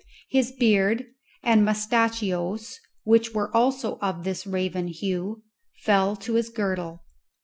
[0.31, 1.05] His beard
[1.43, 5.43] and mustachios, which were also of this raven hue,
[5.83, 7.03] fell to his girdle.